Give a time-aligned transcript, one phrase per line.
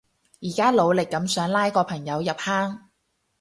[0.41, 2.89] 而家努力噉想拉個朋友入坑